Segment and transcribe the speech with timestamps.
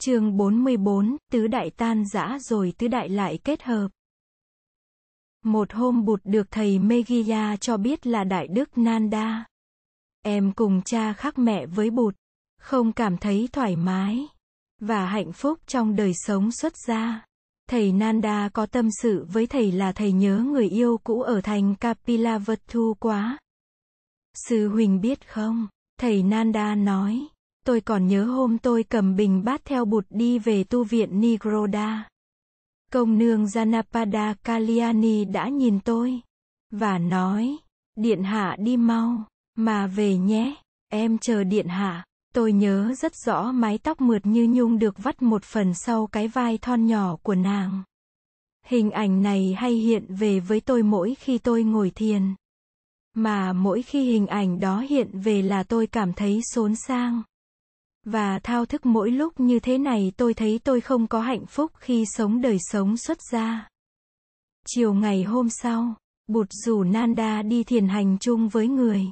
[0.00, 3.88] chương 44, tứ đại tan giã rồi tứ đại lại kết hợp.
[5.44, 9.44] Một hôm bụt được thầy Megiya cho biết là Đại Đức Nanda.
[10.22, 12.14] Em cùng cha khác mẹ với bụt,
[12.60, 14.26] không cảm thấy thoải mái
[14.80, 17.24] và hạnh phúc trong đời sống xuất gia.
[17.68, 21.74] Thầy Nanda có tâm sự với thầy là thầy nhớ người yêu cũ ở thành
[21.74, 23.38] Kapilavatthu quá.
[24.34, 25.68] Sư Huỳnh biết không?
[26.00, 27.28] Thầy Nanda nói.
[27.68, 32.08] Tôi còn nhớ hôm tôi cầm bình bát theo bụt đi về tu viện Nigroda.
[32.92, 36.20] Công nương Janapada Kalyani đã nhìn tôi.
[36.70, 37.56] Và nói,
[37.96, 40.54] điện hạ đi mau, mà về nhé,
[40.88, 42.04] em chờ điện hạ.
[42.34, 46.28] Tôi nhớ rất rõ mái tóc mượt như nhung được vắt một phần sau cái
[46.28, 47.82] vai thon nhỏ của nàng.
[48.66, 52.34] Hình ảnh này hay hiện về với tôi mỗi khi tôi ngồi thiền.
[53.14, 57.22] Mà mỗi khi hình ảnh đó hiện về là tôi cảm thấy xốn sang.
[58.10, 61.72] Và thao thức mỗi lúc như thế này tôi thấy tôi không có hạnh phúc
[61.74, 63.68] khi sống đời sống xuất gia.
[64.66, 65.94] Chiều ngày hôm sau,
[66.26, 69.06] Bụt rủ Nanda đi thiền hành chung với người.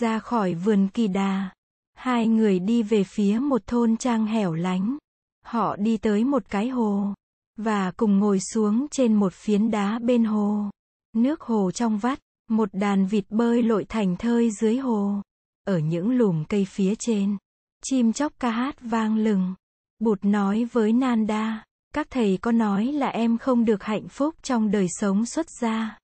[0.00, 1.50] Ra khỏi vườn kỳ đà.
[1.94, 4.96] Hai người đi về phía một thôn trang hẻo lánh.
[5.44, 7.14] Họ đi tới một cái hồ.
[7.56, 10.70] Và cùng ngồi xuống trên một phiến đá bên hồ.
[11.16, 12.18] Nước hồ trong vắt,
[12.50, 15.22] một đàn vịt bơi lội thành thơi dưới hồ.
[15.64, 17.36] Ở những lùm cây phía trên.
[17.84, 19.54] Chim chóc ca hát vang lừng.
[19.98, 24.70] Bụt nói với Nanda, các thầy có nói là em không được hạnh phúc trong
[24.70, 25.98] đời sống xuất gia.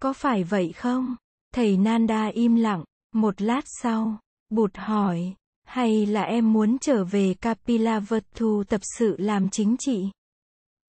[0.00, 1.16] Có phải vậy không?
[1.54, 2.84] Thầy Nanda im lặng,
[3.14, 4.20] một lát sau,
[4.50, 5.34] Bụt hỏi,
[5.64, 10.10] hay là em muốn trở về Kapilavatthu tập sự làm chính trị?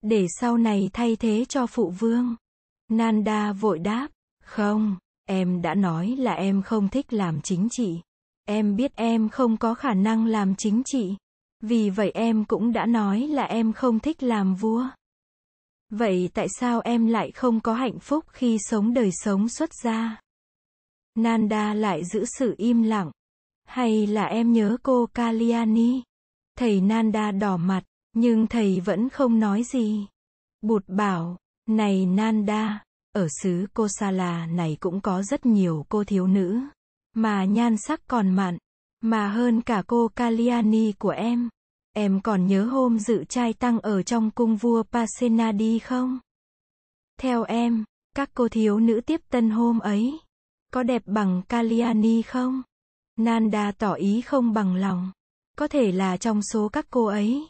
[0.02, 2.36] Để sau này thay thế cho phụ vương.
[2.90, 4.08] Nanda vội đáp,
[4.44, 8.02] không, em đã nói là em không thích làm chính trị.
[8.46, 11.16] Em biết em không có khả năng làm chính trị.
[11.62, 14.88] Vì vậy em cũng đã nói là em không thích làm vua.
[15.90, 20.22] Vậy tại sao em lại không có hạnh phúc khi sống đời sống xuất gia?
[21.16, 23.12] Nanda lại giữ sự im lặng.
[23.64, 26.02] Hay là em nhớ cô Kalyani?
[26.58, 30.08] Thầy Nanda đỏ mặt, nhưng thầy vẫn không nói gì.
[30.62, 31.38] Bụt bảo,
[31.68, 36.62] này Nanda, ở xứ Kosala này cũng có rất nhiều cô thiếu nữ.
[37.14, 38.58] Mà nhan sắc còn mặn.
[39.02, 41.50] Mà hơn cả cô Kalyani của em.
[41.94, 46.20] Em còn nhớ hôm dự trai tăng ở trong cung vua Pasenadi không?
[47.20, 47.84] Theo em,
[48.16, 50.20] các cô thiếu nữ tiếp tân hôm ấy,
[50.74, 52.62] có đẹp bằng Kalyani không?
[53.18, 55.12] Nanda tỏ ý không bằng lòng.
[55.58, 57.48] Có thể là trong số các cô ấy,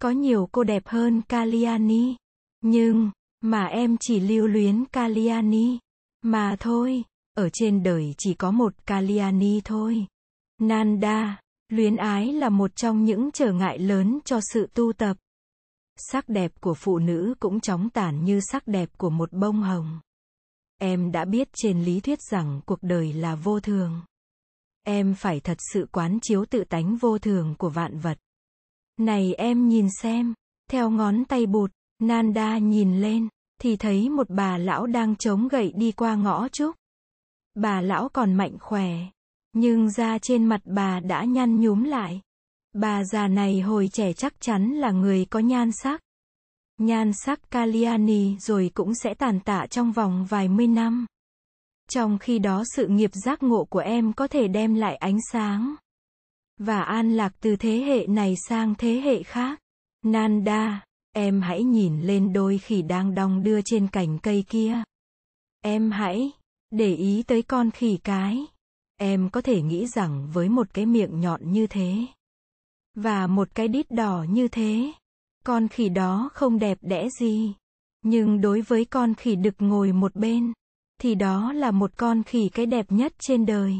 [0.00, 2.16] có nhiều cô đẹp hơn Kalyani.
[2.60, 5.78] Nhưng, mà em chỉ lưu luyến Kalyani.
[6.22, 7.04] Mà thôi.
[7.34, 10.06] Ở trên đời chỉ có một Kalyani thôi.
[10.58, 15.16] Nanda, luyến ái là một trong những trở ngại lớn cho sự tu tập.
[15.96, 20.00] Sắc đẹp của phụ nữ cũng chóng tàn như sắc đẹp của một bông hồng.
[20.78, 24.02] Em đã biết trên lý thuyết rằng cuộc đời là vô thường.
[24.82, 28.18] Em phải thật sự quán chiếu tự tánh vô thường của vạn vật.
[28.98, 30.34] Này em nhìn xem,
[30.70, 33.28] theo ngón tay bụt, Nanda nhìn lên,
[33.60, 36.76] thì thấy một bà lão đang chống gậy đi qua ngõ trúc.
[37.54, 38.90] Bà lão còn mạnh khỏe.
[39.52, 42.20] Nhưng da trên mặt bà đã nhăn nhúm lại.
[42.72, 46.00] Bà già này hồi trẻ chắc chắn là người có nhan sắc.
[46.78, 51.06] Nhan sắc kaliani rồi cũng sẽ tàn tạ trong vòng vài mươi năm.
[51.90, 55.74] Trong khi đó sự nghiệp giác ngộ của em có thể đem lại ánh sáng.
[56.58, 59.60] Và an lạc từ thế hệ này sang thế hệ khác.
[60.04, 64.82] Nanda, em hãy nhìn lên đôi khỉ đang đong đưa trên cành cây kia.
[65.60, 66.32] Em hãy
[66.72, 68.46] để ý tới con khỉ cái.
[68.96, 71.94] Em có thể nghĩ rằng với một cái miệng nhọn như thế.
[72.94, 74.92] Và một cái đít đỏ như thế.
[75.44, 77.54] Con khỉ đó không đẹp đẽ gì.
[78.02, 80.52] Nhưng đối với con khỉ đực ngồi một bên.
[81.00, 83.76] Thì đó là một con khỉ cái đẹp nhất trên đời.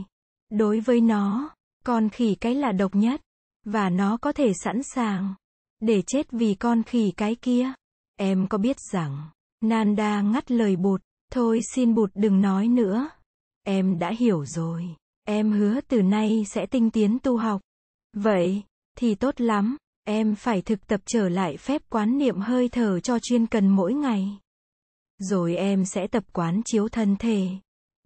[0.51, 1.51] Đối với nó,
[1.85, 3.23] con khỉ cái là độc nhất.
[3.65, 5.35] Và nó có thể sẵn sàng.
[5.81, 7.73] Để chết vì con khỉ cái kia.
[8.17, 9.31] Em có biết rằng,
[9.61, 11.03] Nanda ngắt lời bụt.
[11.34, 13.11] Thôi xin bụt đừng nói nữa.
[13.62, 14.84] Em đã hiểu rồi.
[15.25, 17.61] Em hứa từ nay sẽ tinh tiến tu học.
[18.17, 18.62] Vậy,
[18.99, 19.76] thì tốt lắm.
[20.05, 23.94] Em phải thực tập trở lại phép quán niệm hơi thở cho chuyên cần mỗi
[23.94, 24.38] ngày.
[25.19, 27.49] Rồi em sẽ tập quán chiếu thân thể,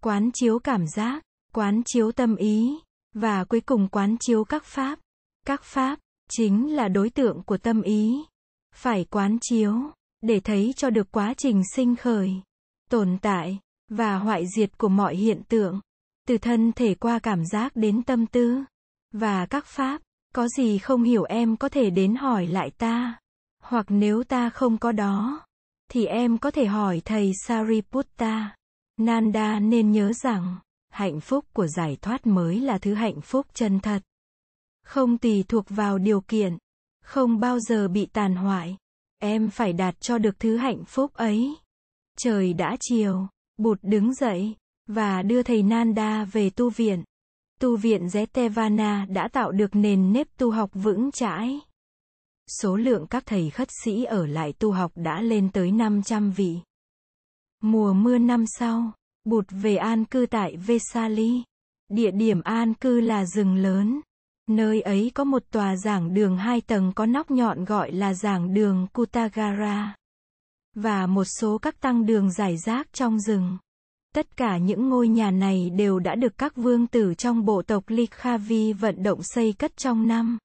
[0.00, 1.22] quán chiếu cảm giác,
[1.52, 2.79] quán chiếu tâm ý,
[3.14, 4.99] và cuối cùng quán chiếu các pháp.
[5.46, 5.99] Các pháp,
[6.31, 8.25] chính là đối tượng của tâm ý.
[8.75, 9.75] Phải quán chiếu,
[10.20, 12.40] để thấy cho được quá trình sinh khởi
[12.91, 15.81] tồn tại và hoại diệt của mọi hiện tượng,
[16.29, 18.65] từ thân thể qua cảm giác đến tâm tư
[19.12, 20.03] và các pháp
[20.37, 23.19] Có gì không hiểu em có thể đến hỏi lại ta.
[23.62, 25.47] Hoặc nếu ta không có đó,
[25.91, 28.56] thì em có thể hỏi thầy Sariputta.
[28.97, 30.56] Nanda nên nhớ rằng,
[30.89, 34.03] hạnh phúc của giải thoát mới là thứ hạnh phúc chân thật.
[34.85, 36.59] Không tùy thuộc vào điều kiện,
[37.03, 38.77] không bao giờ bị tàn hoại.
[39.19, 41.56] Em phải đạt cho được thứ hạnh phúc ấy.
[42.19, 43.27] Trời đã chiều,
[43.57, 44.55] Bụt đứng dậy,
[44.87, 47.05] và đưa thầy Nanda về tu viện.
[47.61, 51.61] Tu viện Jetavana đã tạo được nền nếp tu học vững chãi.
[52.61, 56.59] Số lượng các thầy khất sĩ ở lại tu học đã lên tới 500 vị.
[57.63, 58.93] Mùa mưa năm sau,
[59.25, 61.43] Bụt về an cư tại Vesali.
[61.89, 64.01] Địa điểm an cư là rừng lớn.
[64.49, 68.55] Nơi ấy có một tòa giảng đường hai tầng có nóc nhọn gọi là giảng
[68.55, 69.97] đường Kutagara.
[70.76, 73.58] Và một số các tăng đường giải rác trong rừng.
[74.14, 77.84] Tất cả những ngôi nhà này đều đã được các vương tử trong bộ tộc
[77.87, 80.38] Likhavi vận động xây cất trong năm.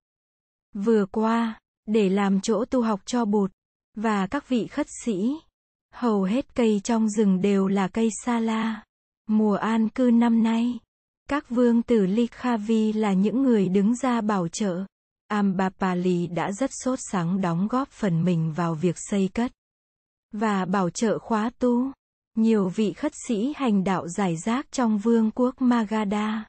[0.74, 3.51] Vừa qua, để làm chỗ tu học cho bụt,
[3.95, 5.36] và các vị khất sĩ.
[5.94, 8.84] Hầu hết cây trong rừng đều là cây sa la.
[9.27, 10.80] Mùa an cư năm nay,
[11.30, 14.86] các vương tử Likhavi là những người đứng ra bảo trợ.
[15.27, 19.51] Ambapali đã rất sốt sắng đóng góp phần mình vào việc xây cất
[20.31, 21.92] và bảo trợ khóa tu.
[22.38, 26.45] Nhiều vị khất sĩ hành đạo giải rác trong vương quốc Magadha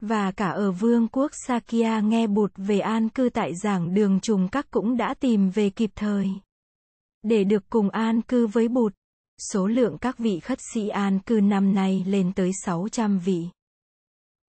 [0.00, 4.48] và cả ở vương quốc Sakya nghe bụt về an cư tại giảng đường trùng
[4.48, 6.28] các cũng đã tìm về kịp thời.
[7.22, 8.92] Để được cùng an cư với bụt,
[9.52, 13.44] số lượng các vị khất sĩ an cư năm nay lên tới 600 vị.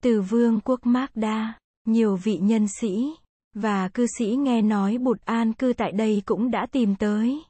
[0.04, 3.14] Từ vương quốc Magda, nhiều vị nhân sĩ
[3.54, 7.42] và cư sĩ nghe nói bụt an cư tại đây cũng đã tìm tới.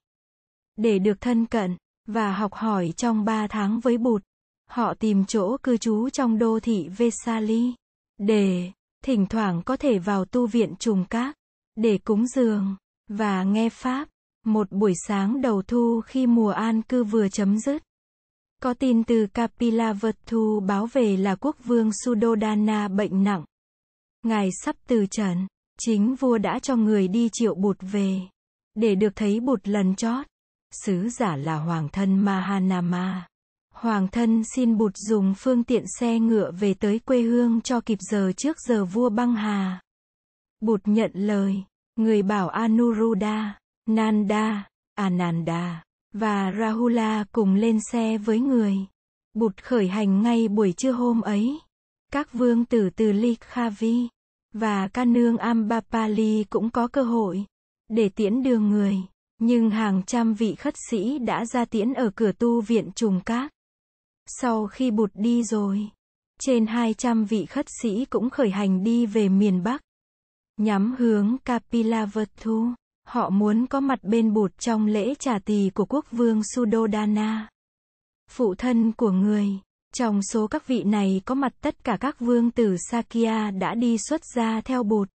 [0.77, 4.23] Để được thân cận và học hỏi trong 3 tháng với bụt,
[4.69, 7.73] họ tìm chỗ cư trú trong đô thị Vesali.
[8.17, 8.71] Để,
[9.03, 11.35] thỉnh thoảng có thể vào tu viện trùng các,
[11.75, 12.75] để cúng dường,
[13.07, 14.07] và nghe Pháp.
[14.45, 17.83] Một buổi sáng đầu thu khi mùa an cư vừa chấm dứt.
[18.61, 23.45] Có tin từ Kapila Kapilavatthu báo về là quốc vương Sudodana bệnh nặng.
[24.23, 25.47] Ngài sắp từ trần,
[25.79, 28.19] chính vua đã cho người đi triệu bụt về.
[28.75, 30.25] Để được thấy bụt lần chót.
[30.71, 33.27] Sứ giả là hoàng thân Mahanama.
[33.73, 37.97] Hoàng thân xin bụt dùng phương tiện xe ngựa về tới quê hương cho kịp
[38.01, 39.81] giờ trước giờ vua băng hà.
[40.59, 41.63] Bụt nhận lời,
[41.95, 45.83] người bảo Anuruddha, Nanda, Ananda,
[46.13, 48.77] và Rahula cùng lên xe với người.
[49.33, 51.59] Bụt khởi hành ngay buổi trưa hôm ấy.
[52.11, 54.07] Các vương tử từ Likhavi
[54.53, 57.45] và ca nương Ambapali cũng có cơ hội
[57.89, 58.97] để tiễn đưa người.
[59.39, 63.51] Nhưng hàng trăm vị khất sĩ đã ra tiễn ở cửa tu viện trùng các.
[64.27, 65.89] Sau khi bụt đi rồi,
[66.39, 69.81] trên 200 vị khất sĩ cũng khởi hành đi về miền Bắc.
[70.57, 72.73] Nhắm hướng Kapilavatthu,
[73.07, 77.49] họ muốn có mặt bên bụt trong lễ trả tỳ của quốc vương Sudodana.
[78.29, 79.47] Phụ thân của người,
[79.93, 83.97] trong số các vị này có mặt tất cả các vương tử Sakya đã đi
[83.97, 85.09] xuất gia theo bụt.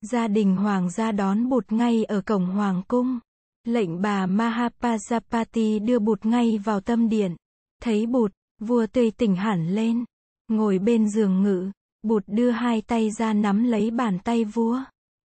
[0.00, 3.18] Gia đình hoàng gia đón bụt ngay ở cổng hoàng cung.
[3.64, 7.36] Lệnh bà Mahapajapati đưa bụt ngay vào tâm điện.
[7.82, 10.04] Thấy bụt, vua tươi tỉnh hẳn lên.
[10.48, 11.70] Ngồi bên giường ngự,
[12.02, 14.80] bụt đưa hai tay ra nắm lấy bàn tay vua.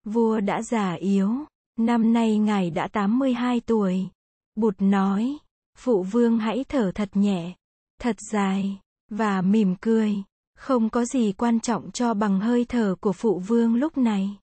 [0.06, 1.32] Vua đã già yếu,
[1.80, 4.08] năm nay ngài đã 82 tuổi.
[4.56, 5.38] Bụt nói,
[5.78, 7.56] phụ vương hãy thở thật nhẹ,
[8.02, 8.80] thật dài,
[9.12, 10.16] và mỉm cười.
[10.58, 14.38] Không có gì quan trọng cho bằng hơi thở của phụ vương lúc này.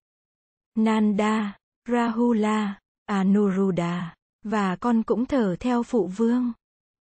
[0.76, 1.56] Nanda,
[1.88, 4.14] Rahula, Anuruddha,
[4.45, 6.52] và con cũng thở theo phụ vương.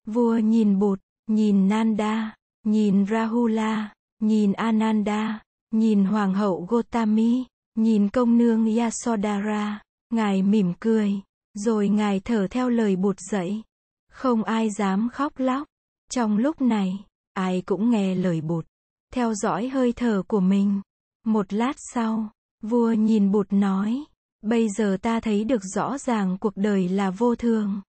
[0.07, 8.38] Vua nhìn bụt, nhìn Nanda, nhìn Rahula, nhìn Ananda, nhìn Hoàng hậu Gotami, nhìn công
[8.38, 11.21] nương Yasodhara, ngài mỉm cười,
[11.55, 13.62] rồi ngài thở theo lời bụt dạy.
[14.11, 15.69] Không ai dám khóc lóc.
[16.11, 18.67] Trong lúc này, ai cũng nghe lời bụt,
[19.12, 20.81] theo dõi hơi thở của mình.
[21.25, 22.31] Một lát sau,
[22.62, 24.04] vua nhìn bụt nói,
[24.42, 27.81] Bây giờ ta thấy được rõ ràng cuộc đời là vô thường.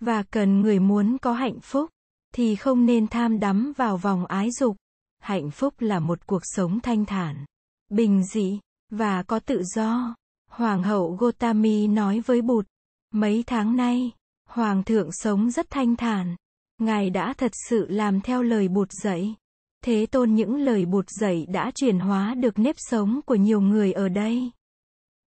[0.00, 1.90] Và cần người muốn có hạnh phúc,
[2.34, 4.76] thì không nên tham đắm vào vòng ái dục.
[5.18, 7.44] Hạnh phúc là một cuộc sống thanh thản,
[7.90, 10.14] bình dị, và có tự do.
[10.50, 12.66] Hoàng hậu Gotami nói với Bụt,
[13.10, 14.10] mấy tháng nay,
[14.48, 16.36] Hoàng thượng sống rất thanh thản.
[16.78, 19.34] Ngài đã thật sự làm theo lời Bụt dạy.
[19.84, 23.92] Thế tôn những lời Bụt dạy đã chuyển hóa được nếp sống của nhiều người
[23.92, 24.50] ở đây.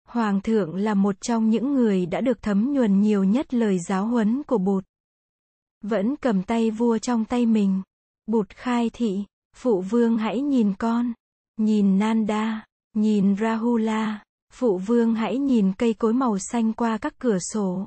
[0.09, 4.07] Hoàng thượng là một trong những người đã được thấm nhuần nhiều nhất lời giáo
[4.07, 4.85] huấn của Bụt.
[5.83, 7.83] Vẫn cầm tay vua trong tay mình.
[8.27, 9.25] Bụt khai thị,
[9.57, 11.13] phụ vương hãy nhìn con.
[11.57, 12.65] Nhìn Nanda,
[12.97, 17.87] Nhìn Rahula, phụ vương hãy nhìn cây cối màu xanh qua các cửa sổ.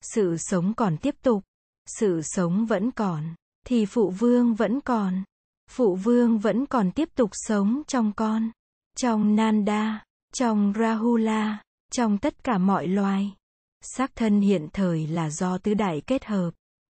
[0.00, 1.44] Sự sống còn tiếp tục,
[1.86, 3.34] sự sống vẫn còn,
[3.66, 5.24] thì phụ vương vẫn còn.
[5.68, 8.50] Phụ vương vẫn còn tiếp tục sống trong con,
[8.96, 13.34] trong Nanda, trong Rahula, trong tất cả mọi loài.
[13.80, 16.50] Xác thân hiện thời là do tứ đại kết hợp.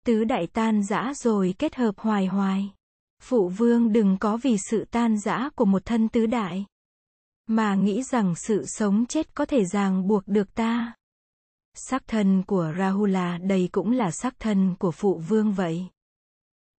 [0.06, 2.74] Tứ đại tan rã rồi kết hợp hoài hoài.
[3.22, 6.66] Phụ vương đừng có vì sự tan rã của một thân tứ đại.
[7.48, 10.94] Mà nghĩ rằng sự sống chết có thể ràng buộc được ta.
[11.74, 15.88] Sắc thân của Rahula đây cũng là sắc thân của phụ vương vậy.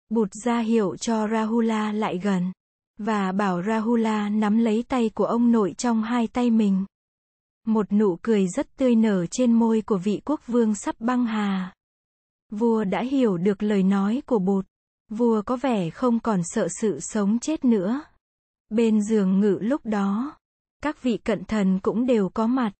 [0.08, 2.52] Bụt ra hiệu cho Rahula lại gần.
[2.98, 6.84] Và bảo Rahula nắm lấy tay của ông nội trong hai tay mình.
[7.66, 11.74] Một nụ cười rất tươi nở trên môi của vị quốc vương sắp băng hà.
[12.50, 14.66] Vua đã hiểu được lời nói của bụt.
[15.10, 18.02] Vua có vẻ không còn sợ sự sống chết nữa.
[18.68, 20.36] Bên giường ngự lúc đó,
[20.82, 22.72] các vị cận thần cũng đều có mặt.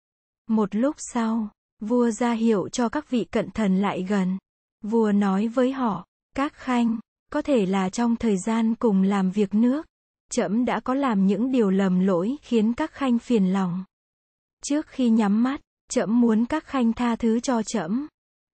[0.48, 1.48] Một lúc sau,
[1.80, 4.38] vua ra hiệu cho các vị cận thần lại gần.
[4.82, 6.98] Vua nói với họ, các khanh,
[7.34, 9.86] có thể là trong thời gian cùng làm việc nước,
[10.30, 13.84] trẫm đã có làm những điều lầm lỗi khiến các khanh phiền lòng.
[14.64, 15.60] Trước khi nhắm mắt,
[15.90, 18.06] trẫm muốn các khanh tha thứ cho trẫm.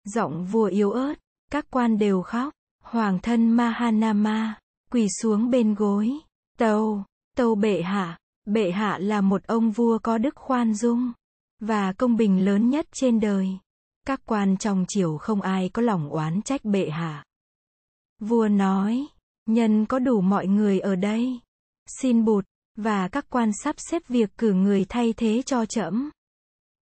[0.03, 1.13] Giọng vua yếu ớt,
[1.51, 2.53] các quan đều khóc.
[2.83, 4.59] Hoàng thân Mahanama,
[4.91, 6.11] quỳ xuống bên gối.
[6.57, 7.03] Tâu,
[7.37, 11.11] tâu bệ hạ, bệ hạ là một ông vua có đức khoan dung,
[11.59, 13.47] và công bình lớn nhất trên đời.
[14.07, 17.26] Các quan trong triều không ai có lòng oán trách bệ hạ.
[18.19, 19.07] Vua nói,
[19.45, 21.39] nhân có đủ mọi người ở đây.
[22.01, 22.45] Xin bụt,
[22.75, 26.09] và các quan sắp xếp việc cử người thay thế cho trẫm.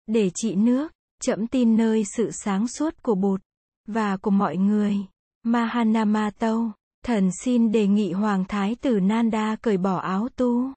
[0.07, 3.41] Để trị nước, trẫm tin nơi sự sáng suốt của bụt,
[3.87, 4.97] và của mọi người.
[5.43, 6.71] Mahanama Tâu,
[7.05, 10.73] thần xin đề nghị Hoàng Thái tử Nanda cởi bỏ áo tu.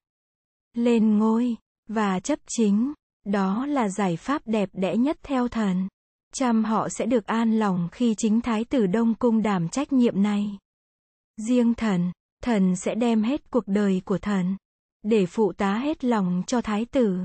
[0.75, 1.57] Lên ngôi,
[1.89, 2.93] và chấp chính.
[3.25, 5.89] Đó là giải pháp đẹp đẽ nhất theo thần
[6.38, 10.23] chăm họ sẽ được an lòng khi chính Thái tử Đông Cung đảm trách nhiệm
[10.23, 10.59] này.
[11.49, 12.12] Riêng thần,
[12.43, 14.57] thần sẽ đem hết cuộc đời của thần,
[15.02, 17.19] để phụ tá hết lòng cho Thái tử.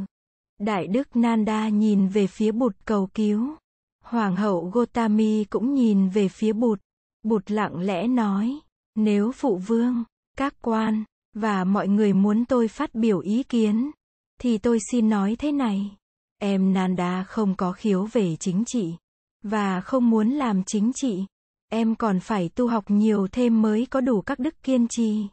[0.60, 3.56] Đại đức Nanda nhìn về phía bụt cầu cứu.
[4.03, 6.80] Hoàng hậu Gotami cũng nhìn về phía bụt.
[7.24, 8.60] Bụt lặng lẽ nói,
[8.96, 10.03] nếu phụ vương,
[10.38, 11.03] các quan,
[11.34, 13.91] và mọi người muốn tôi phát biểu ý kiến,
[14.41, 15.98] thì tôi xin nói thế này.
[16.43, 18.93] Em Nanda không có khiếu về chính trị,
[19.43, 21.25] và không muốn làm chính trị.
[21.69, 25.27] Em còn phải tu học nhiều thêm mới có đủ các đức kiên trì.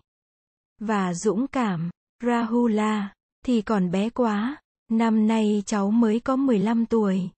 [0.81, 1.91] Và dũng cảm,
[2.25, 4.57] Rahula, thì còn bé quá.
[4.91, 7.31] Năm nay cháu mới có 15 tuổi.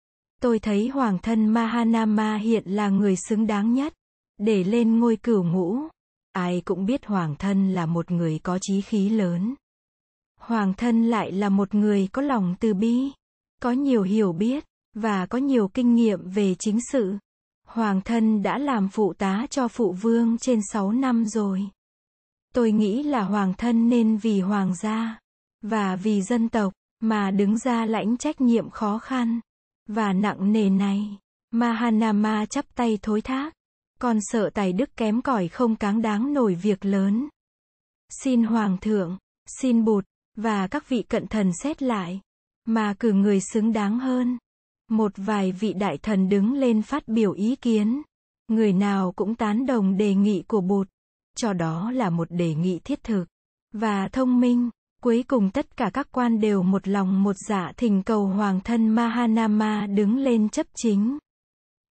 [0.42, 3.94] Tôi thấy hoàng thân Mahanama hiện là người xứng đáng nhất
[4.38, 5.78] để lên ngôi cửu ngũ.
[6.32, 9.54] Ai cũng biết hoàng thân là một người có chí khí lớn.
[10.40, 13.10] Hoàng thân lại là một người có lòng từ bi,
[13.60, 14.64] có nhiều hiểu biết,
[14.94, 17.16] và có nhiều kinh nghiệm về chính sự.
[17.66, 21.62] Hoàng thân đã làm phụ tá cho phụ vương trên 6 năm rồi.
[22.54, 25.18] Tôi nghĩ là hoàng thân nên vì hoàng gia,
[25.62, 29.40] và vì dân tộc, mà đứng ra lãnh trách nhiệm khó khăn,
[29.86, 31.18] và nặng nề này.
[31.50, 33.54] Mahanama chắp tay thối thác.
[34.00, 37.28] còn sợ tài đức kém cỏi không cáng đáng nổi việc lớn.
[38.22, 40.04] Xin Hoàng thượng, xin Bụt,
[40.36, 42.20] và các vị cận thần xét lại,
[42.70, 44.38] mà cử người xứng đáng hơn.
[44.90, 48.02] Một vài vị đại thần đứng lên phát biểu ý kiến.
[48.48, 50.88] Người nào cũng tán đồng đề nghị của bột.
[51.36, 53.24] Cho đó là một đề nghị thiết thực
[53.72, 54.70] và thông minh.
[55.02, 58.88] Cuối cùng tất cả các quan đều một lòng một dạ thỉnh cầu hoàng thân
[58.88, 61.18] Mahanama đứng lên chấp chính.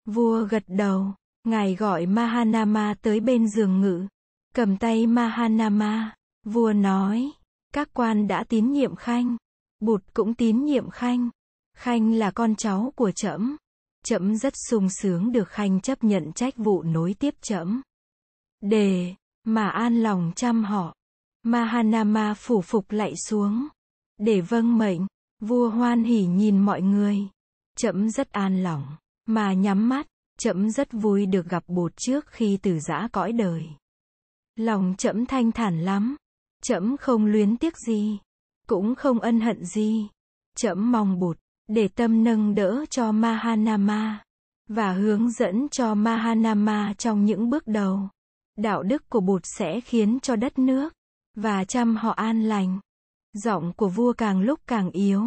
[0.07, 1.15] Vua gật đầu.
[1.45, 4.07] Ngài gọi Mahanama tới bên giường ngự.
[4.55, 6.15] Cầm tay Mahanama.
[6.45, 7.31] Vua nói.
[7.75, 9.37] Các quan đã tín nhiệm Khanh.
[9.81, 11.31] Bụt cũng tín nhiệm Khanh.
[11.77, 13.57] Khanh là con cháu của trẫm.
[14.05, 17.83] Trẫm rất sung sướng được Khanh chấp nhận trách vụ nối tiếp trẫm.
[18.61, 20.95] Để mà an lòng chăm họ.
[21.43, 23.69] Mahanama phủ phục lại xuống.
[24.19, 25.07] Để vâng mệnh,
[25.41, 27.19] vua hoan hỉ nhìn mọi người.
[27.77, 28.87] Trẫm rất an lòng,
[29.27, 30.07] mà nhắm mắt,
[30.39, 33.67] Trẫm rất vui được gặp bột trước khi từ giã cõi đời.
[34.57, 36.17] Lòng trẫm thanh thản lắm.
[36.63, 38.19] Trẫm không luyến tiếc gì,
[38.69, 40.09] cũng không ân hận gì.
[40.57, 44.25] Trẫm mong bụt, để tâm nâng đỡ cho Mahanama,
[44.69, 48.09] và hướng dẫn cho Mahanama trong những bước đầu.
[48.57, 50.95] Đạo đức của bụt sẽ khiến cho đất nước,
[51.37, 52.81] và chăm họ an lành.
[53.33, 55.23] Giọng của vua càng lúc càng yếu.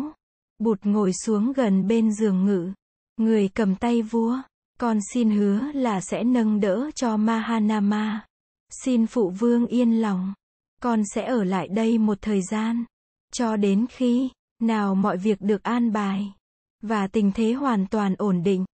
[0.59, 2.71] Bụt ngồi xuống gần bên giường ngự.
[3.17, 4.37] Người cầm tay vua.
[4.79, 8.25] Con xin hứa là sẽ nâng đỡ cho Mahanama.
[8.83, 10.33] Xin phụ vương yên lòng.
[10.81, 12.85] Con sẽ ở lại đây một thời gian.
[13.31, 16.33] Cho đến khi nào mọi việc được an bài
[16.81, 18.65] và tình thế hoàn toàn ổn định,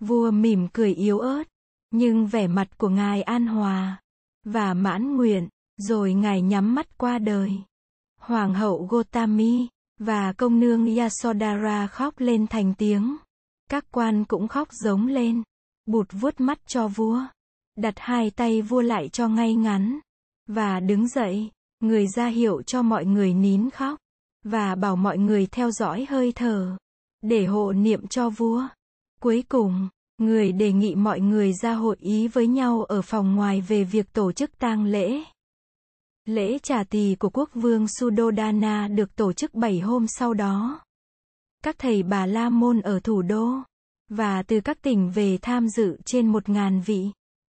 [0.00, 1.44] vua mỉm cười yếu ớt,
[1.90, 4.00] nhưng vẻ mặt của ngài an hòa
[4.44, 7.52] và mãn nguyện, rồi ngài nhắm mắt qua đời.
[8.20, 13.16] Hoàng hậu Gotami và công nương Yasodhara khóc lên thành tiếng.
[13.70, 15.42] Các quan cũng khóc giống lên.
[15.86, 17.20] Bụt vuốt mắt cho vua.
[17.76, 19.98] Đặt hai tay vua lại cho ngay ngắn.
[20.48, 21.50] Và đứng dậy.
[21.80, 23.98] Người ra hiệu cho mọi người nín khóc.
[24.44, 26.76] Và bảo mọi người theo dõi hơi thở.
[27.22, 28.62] Để hộ niệm cho vua.
[29.20, 33.60] Cuối cùng, người đề nghị mọi người ra hội ý với nhau ở phòng ngoài
[33.60, 35.22] về việc tổ chức tang lễ.
[36.24, 40.80] Lễ trà tỳ của quốc vương Sudodana được tổ chức 7 hôm sau đó.
[41.64, 43.54] Các thầy bà La Môn ở thủ đô
[44.08, 47.06] và từ các tỉnh về tham dự trên một ngàn vị.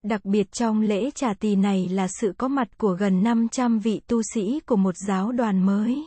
[0.04, 4.00] Đặc biệt trong lễ trà tỳ này là sự có mặt của gần 500 vị
[4.06, 6.04] tu sĩ của một giáo đoàn mới.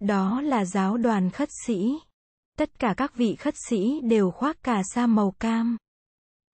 [0.00, 1.98] Đó là giáo đoàn khất sĩ.
[2.58, 5.76] Tất cả các vị khất sĩ đều khoác cà sa màu cam.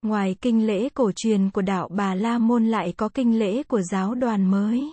[0.02, 3.82] Ngoài kinh lễ cổ truyền của đạo Bà La Môn lại có kinh lễ của
[3.82, 4.92] giáo đoàn mới.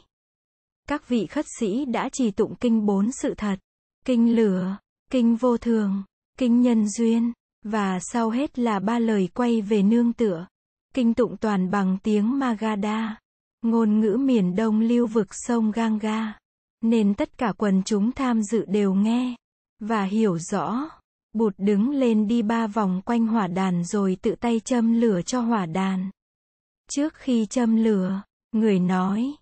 [0.87, 3.59] Các vị khất sĩ đã trì tụng kinh bốn sự thật,
[4.05, 4.77] kinh lửa,
[5.11, 6.03] kinh vô thường,
[6.37, 10.47] kinh nhân duyên, và sau hết là ba lời quay về nương tựa.
[10.93, 13.19] Kinh tụng toàn bằng tiếng Magadha,
[13.61, 16.39] ngôn ngữ miền đông lưu vực sông Ganga.
[16.81, 19.35] Nên tất cả quần chúng tham dự đều nghe,
[19.79, 20.89] và hiểu rõ.
[21.33, 25.41] Bụt đứng lên đi ba vòng quanh hỏa đàn rồi tự tay châm lửa cho
[25.41, 26.09] hỏa đàn.
[26.91, 28.21] Trước khi châm lửa,
[28.51, 29.33] người nói,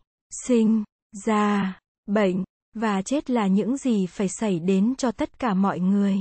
[0.46, 0.84] sinh,
[1.26, 6.18] già, bệnh, và chết là những gì phải xảy đến cho tất cả mọi người.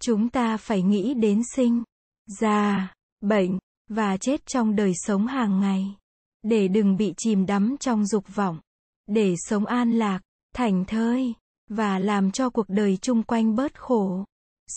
[0.00, 1.82] Chúng ta phải nghĩ đến sinh,
[2.40, 5.96] già, bệnh, và chết trong đời sống hàng ngày.
[6.42, 8.58] Để đừng bị chìm đắm trong dục vọng.
[9.06, 10.20] Để sống an lạc,
[10.54, 11.34] thành thơi,
[11.68, 14.24] và làm cho cuộc đời chung quanh bớt khổ.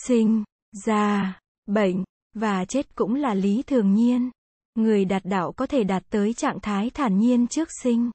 [0.08, 4.32] Sinh, già, bệnh, và chết cũng là lý thường nhiên.
[4.76, 8.12] Người đạt đạo có thể đạt tới trạng thái thản nhiên trước sinh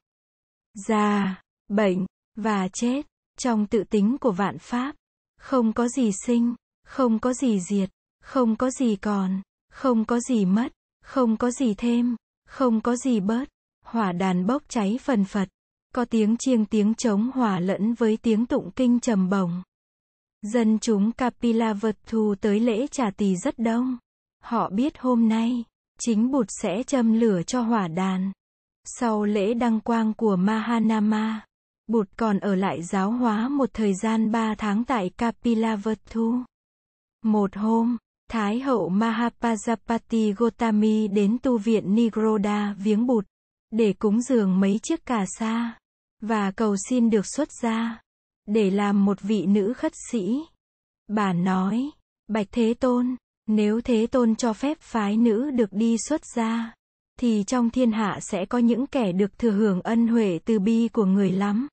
[0.75, 3.05] già, bệnh, và chết,
[3.37, 4.95] trong tự tính của vạn pháp.
[5.37, 7.89] Không có gì sinh, không có gì diệt,
[8.21, 12.15] không có gì còn, không có gì mất, không có gì thêm,
[12.47, 13.49] không có gì bớt.
[13.85, 15.49] Hỏa đàn bốc cháy phần phật,
[15.95, 19.61] có tiếng chiêng tiếng trống hòa lẫn với tiếng tụng kinh trầm bổng.
[20.41, 23.97] Dân chúng Kapilavatthu tới lễ trà tỳ rất đông.
[24.43, 25.63] Họ biết hôm nay,
[25.99, 28.31] chính Bụt sẽ châm lửa cho hỏa đàn.
[28.85, 31.45] Sau lễ đăng quang của Mahanama,
[31.87, 36.35] Bụt còn ở lại giáo hóa một thời gian ba tháng tại Kapilavatthu.
[37.23, 37.97] Một hôm,
[38.31, 43.25] Thái hậu Mahapajapati Gotami đến tu viện Nigroda viếng Bụt,
[43.71, 45.77] để cúng dường mấy chiếc cà sa,
[46.21, 48.01] và cầu xin được xuất gia,
[48.45, 50.39] để làm một vị nữ khất sĩ.
[51.07, 51.89] Bà nói,
[52.27, 53.15] Bạch Thế Tôn,
[53.47, 56.73] nếu Thế Tôn cho phép phái nữ được đi xuất gia,
[57.19, 60.87] thì trong thiên hạ sẽ có những kẻ được thừa hưởng ân huệ từ bi
[60.87, 61.67] của người lắm.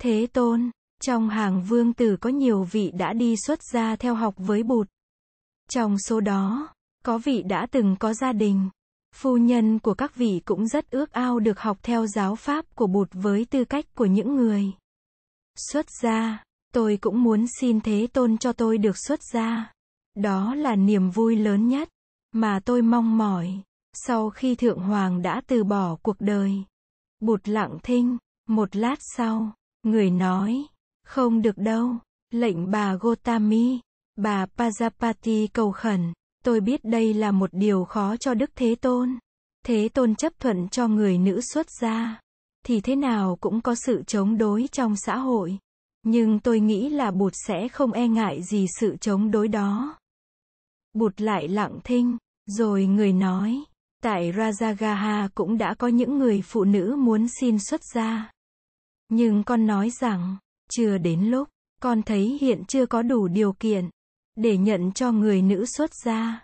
[0.00, 0.70] Thế tôn,
[1.02, 4.88] trong hàng vương tử có nhiều vị đã đi xuất gia theo học với bụt.
[5.68, 6.68] Trong số đó,
[7.04, 8.68] có vị đã từng có gia đình.
[9.16, 12.86] Phu nhân của các vị cũng rất ước ao được học theo giáo pháp của
[12.86, 14.64] bụt với tư cách của những người.
[15.70, 19.72] Xuất gia, tôi cũng muốn xin Thế Tôn cho tôi được xuất gia.
[20.14, 21.88] Đó là niềm vui lớn nhất
[22.32, 23.62] mà tôi mong mỏi.
[23.92, 26.52] Sau khi Thượng Hoàng đã từ bỏ cuộc đời,
[27.20, 28.16] bụt lặng thinh,
[28.48, 29.52] một lát sau,
[29.82, 30.66] người nói,
[31.04, 31.94] không được đâu,
[32.30, 33.80] lệnh bà Gotami,
[34.16, 36.12] bà Pajapati cầu khẩn,
[36.46, 39.18] tôi biết đây là một điều khó cho Đức Thế Tôn.
[39.66, 42.20] Thế Tôn chấp thuận cho người nữ xuất gia,
[42.66, 45.58] thì thế nào cũng có sự chống đối trong xã hội.
[46.02, 49.98] Nhưng tôi nghĩ là Bụt sẽ không e ngại gì sự chống đối đó.
[50.92, 53.64] Bụt lại lặng thinh, rồi người nói,
[54.02, 58.30] Tại Rajagaha cũng đã có những người phụ nữ muốn xin xuất gia.
[59.08, 60.36] Nhưng con nói rằng,
[60.70, 61.48] chưa đến lúc,
[61.80, 63.90] con thấy hiện chưa có đủ điều kiện
[64.36, 66.42] để nhận cho người nữ xuất gia.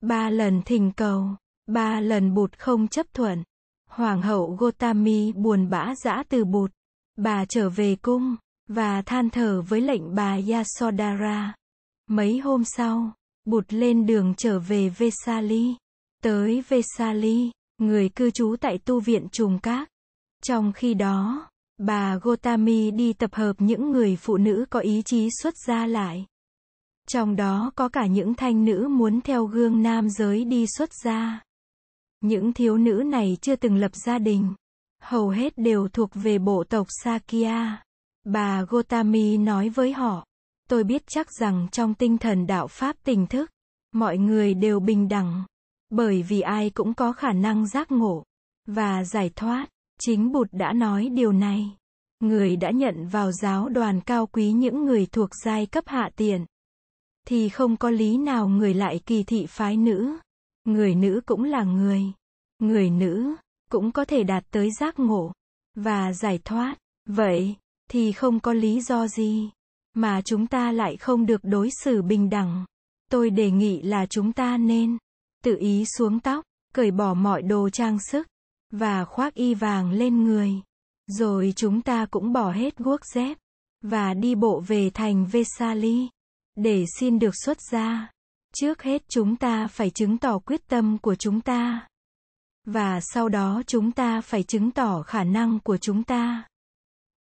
[0.00, 3.42] Ba lần thỉnh cầu, ba lần bụt không chấp thuận.
[3.88, 6.70] Hoàng hậu Gotami buồn bã dã từ bụt.
[7.16, 8.36] Bà trở về cung,
[8.68, 11.54] và than thở với lệnh bà Yasodhara.
[12.08, 13.12] Mấy hôm sau,
[13.44, 15.74] bụt lên đường trở về Vesali.
[16.22, 19.88] Tới Vesali, người cư trú tại tu viện trùng các.
[20.42, 21.48] Trong khi đó,
[21.78, 26.26] bà Gotami đi tập hợp những người phụ nữ có ý chí xuất gia lại.
[27.12, 31.40] Trong đó có cả những thanh nữ muốn theo gương nam giới đi xuất gia.
[32.20, 34.54] Những thiếu nữ này chưa từng lập gia đình.
[35.02, 37.82] Hầu hết đều thuộc về bộ tộc Sakya.
[38.24, 40.26] Bà Gotami nói với họ,
[40.68, 43.50] tôi biết chắc rằng trong tinh thần đạo Pháp tỉnh thức,
[43.92, 45.44] mọi người đều bình đẳng,
[45.90, 48.24] bởi vì ai cũng có khả năng giác ngộ
[48.66, 49.66] và giải thoát.
[50.00, 51.76] Chính Bụt đã nói điều này.
[52.20, 56.44] Người đã nhận vào giáo đoàn cao quý những người thuộc giai cấp hạ tiện.
[57.26, 60.18] Thì không có lý nào người lại kỳ thị phái nữ.
[60.64, 62.02] Người nữ cũng là người.
[62.58, 63.34] Người nữ
[63.70, 65.32] cũng có thể đạt tới giác ngộ
[65.76, 66.76] và giải thoát.
[67.06, 67.56] Vậy
[67.90, 69.50] thì không có lý do gì
[69.94, 72.64] mà chúng ta lại không được đối xử bình đẳng.
[73.10, 74.98] Tôi đề nghị là chúng ta nên
[75.44, 78.28] tự ý xuống tóc, cởi bỏ mọi đồ trang sức
[78.70, 80.52] và khoác y vàng lên người.
[81.06, 83.38] Rồi chúng ta cũng bỏ hết guốc dép
[83.82, 86.08] và đi bộ về thành Vesali
[86.62, 88.10] để xin được xuất gia.
[88.54, 91.86] Trước hết chúng ta phải chứng tỏ quyết tâm của chúng ta.
[92.66, 96.44] Và sau đó chúng ta phải chứng tỏ khả năng của chúng ta.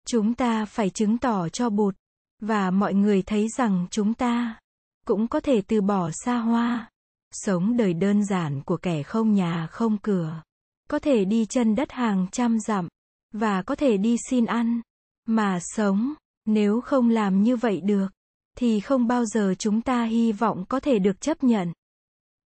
[0.08, 1.95] Chúng ta phải chứng tỏ cho Bụt
[2.41, 4.60] và mọi người thấy rằng chúng ta
[5.06, 6.89] cũng có thể từ bỏ xa hoa,
[7.32, 10.41] sống đời đơn giản của kẻ không nhà không cửa,
[10.89, 12.88] có thể đi chân đất hàng trăm dặm
[13.34, 14.82] và có thể đi xin ăn
[15.25, 16.13] mà sống,
[16.45, 18.08] nếu không làm như vậy được
[18.57, 21.73] thì không bao giờ chúng ta hy vọng có thể được chấp nhận.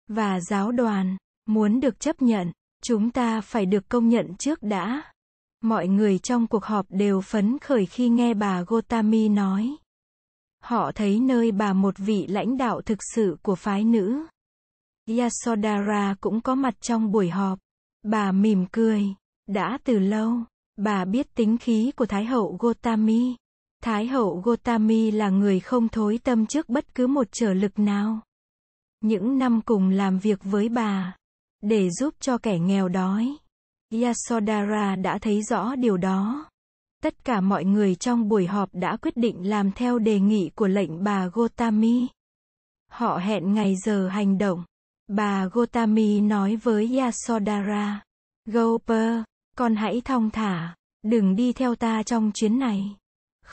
[0.07, 2.51] Và giáo đoàn muốn được chấp nhận,
[2.83, 5.03] chúng ta phải được công nhận trước đã.
[5.61, 9.75] Mọi người trong cuộc họp đều phấn khởi khi nghe bà Gotami nói.
[10.63, 14.25] Họ thấy nơi bà một vị lãnh đạo thực sự của phái nữ.
[15.17, 17.59] Yasodhara cũng có mặt trong buổi họp.
[18.03, 19.03] Bà mỉm cười.
[19.47, 20.37] Đã từ lâu,
[20.77, 23.35] bà biết tính khí của Thái hậu Gotami.
[23.83, 28.19] Thái hậu Gotami là người không thối tâm trước bất cứ một trở lực nào.
[29.01, 31.15] Những năm cùng làm việc với bà,
[31.61, 33.35] để giúp cho kẻ nghèo đói.
[34.01, 36.45] Yasodhara đã thấy rõ điều đó.
[37.01, 40.67] Tất cả mọi người trong buổi họp đã quyết định làm theo đề nghị của
[40.67, 42.07] lệnh bà Gotami.
[42.91, 44.63] Họ hẹn ngày giờ hành động.
[45.07, 48.03] Bà Gotami nói với Yasodhara,
[48.45, 49.23] Gopur,
[49.57, 52.95] con hãy thong thả, đừng đi theo ta trong chuyến này.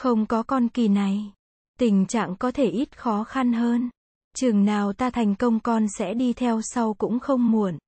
[0.01, 1.33] Không có con kỳ này,
[1.79, 3.91] tình trạng có thể ít khó khăn hơn.
[4.37, 7.79] Chừng nào ta thành công con sẽ đi theo sau cũng không muộn.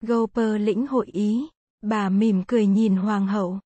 [0.00, 1.48] Goper lĩnh hội ý,
[1.82, 3.60] bà mỉm cười nhìn hoàng hậu.